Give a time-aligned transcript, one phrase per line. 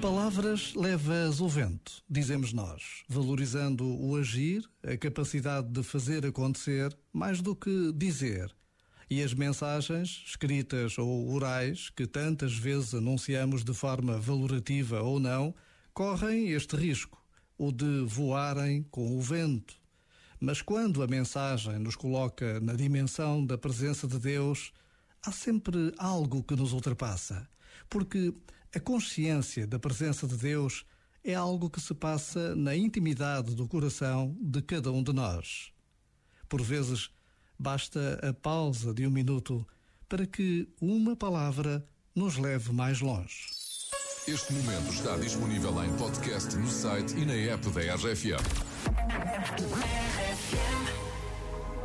[0.00, 7.42] Palavras levas o vento, dizemos nós, valorizando o agir, a capacidade de fazer acontecer, mais
[7.42, 8.50] do que dizer.
[9.10, 15.54] E as mensagens, escritas ou orais, que tantas vezes anunciamos de forma valorativa ou não,
[15.92, 17.22] correm este risco,
[17.58, 19.74] o de voarem com o vento.
[20.40, 24.72] Mas quando a mensagem nos coloca na dimensão da presença de Deus,
[25.22, 27.46] há sempre algo que nos ultrapassa.
[27.88, 28.32] Porque
[28.74, 30.84] a consciência da presença de Deus
[31.24, 35.72] é algo que se passa na intimidade do coração de cada um de nós.
[36.48, 37.10] Por vezes,
[37.58, 39.66] basta a pausa de um minuto
[40.08, 43.46] para que uma palavra nos leve mais longe.
[44.28, 48.40] Este momento está disponível em podcast no site e na app da RFM.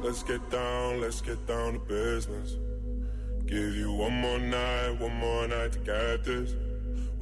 [0.04, 2.60] Let's get down, let's get down to business.
[3.48, 6.65] Give you one more night, one more night to get this.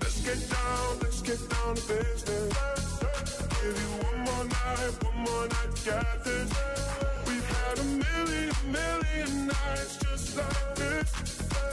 [0.00, 2.54] Let's get down, let's get down to business.
[3.60, 6.50] Give you one more night, one more night to get this.
[7.26, 11.10] We've had a million, million nights just like this.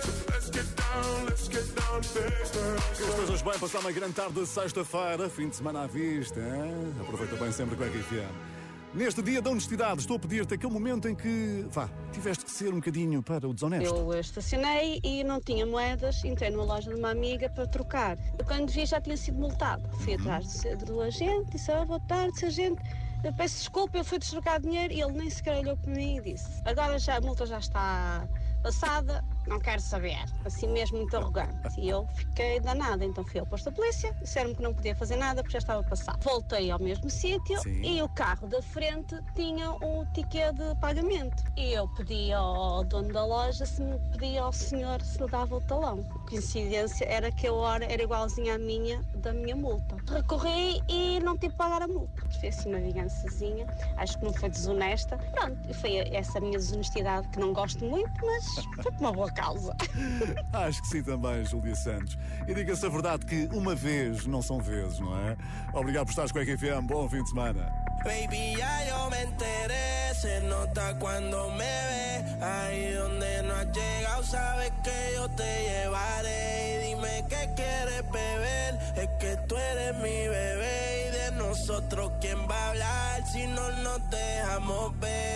[0.01, 2.97] So let's get down, let's get down business.
[2.97, 6.39] Que estejas bem, passar uma grande tarde de sexta-feira, fim de semana à vista.
[6.39, 6.93] Hein?
[7.01, 8.52] Aproveita bem sempre com a RFM.
[8.93, 12.71] Neste dia da honestidade, estou a pedir-te aquele momento em que, vá, tiveste que ser
[12.71, 13.91] um bocadinho para o desonesto.
[13.91, 18.19] Eu estacionei e não tinha moedas, entrei numa loja de uma amiga para trocar.
[18.37, 19.81] Eu, quando vi já tinha sido multado.
[20.01, 22.83] Fui atrás do, do agente, disse, ah, boa tarde, agente,
[23.23, 26.21] eu peço desculpa, eu fui deslocar dinheiro e ele nem sequer olhou para mim e
[26.21, 28.27] disse, agora já, a multa já está
[28.61, 30.23] passada, não quero saber.
[30.45, 31.53] Assim mesmo muito arrogante.
[31.77, 35.15] E eu fiquei danada, então fui ao posto da polícia, disseram-me que não podia fazer
[35.15, 36.21] nada porque já estava passado.
[36.23, 41.43] Voltei ao mesmo sítio e o carro da frente tinha um ticket de pagamento.
[41.57, 45.55] E eu pedi ao dono da loja se me pedia ao senhor se lhe dava
[45.55, 46.03] o talão.
[46.29, 49.95] Coincidência era que a hora era igualzinha à minha da minha multa.
[50.07, 52.23] Recorri e não tive que pagar a multa.
[52.39, 53.65] Foi assim uma vingançazinha.
[53.97, 55.17] Acho que não foi desonesta.
[55.17, 59.75] Pronto, foi essa minha desonestidade que não gosto muito, mas foi uma boa causa.
[60.53, 62.17] Acho que sim também, Júlia Santos.
[62.47, 65.35] E diga-se a verdade que uma vez não são vezes, não é?
[65.73, 66.87] Obrigado por estares com a RFM.
[66.87, 67.83] Bom fim de semana.
[68.03, 72.43] Baby, ya yo me enteré, se nota cuando me ve.
[72.43, 76.73] Ahí donde no has llegado, sabes que yo te llevaré.
[76.73, 81.07] Y dime qué quieres beber, es que tú eres mi bebé.
[81.07, 85.32] Y de nosotros, ¿quién va a hablar si no nos dejamos ver?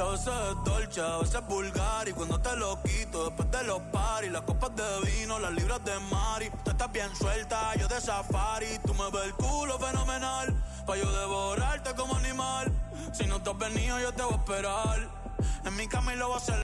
[0.00, 3.64] A veces es dolce, a veces es vulgar Y cuando te lo quito, después de
[3.64, 7.86] los paris Las copas de vino, las libras de Mari Tú estás bien suelta, yo
[7.86, 10.54] de safari Tú me ves el culo fenomenal
[10.86, 12.72] Pa' yo devorarte como animal
[13.12, 15.08] Si no te has venido, yo te voy a esperar
[15.66, 16.58] En mi cama y lo voy a hacer